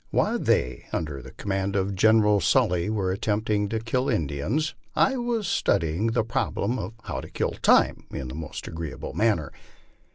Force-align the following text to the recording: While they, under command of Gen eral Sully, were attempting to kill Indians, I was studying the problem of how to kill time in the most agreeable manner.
While 0.09 0.39
they, 0.39 0.85
under 0.91 1.21
command 1.37 1.75
of 1.75 1.93
Gen 1.93 2.21
eral 2.21 2.41
Sully, 2.41 2.89
were 2.89 3.11
attempting 3.11 3.69
to 3.69 3.79
kill 3.79 4.09
Indians, 4.09 4.73
I 4.95 5.15
was 5.17 5.47
studying 5.47 6.07
the 6.13 6.23
problem 6.23 6.79
of 6.79 6.93
how 7.03 7.21
to 7.21 7.29
kill 7.29 7.51
time 7.51 8.07
in 8.09 8.27
the 8.29 8.33
most 8.33 8.67
agreeable 8.67 9.13
manner. 9.13 9.51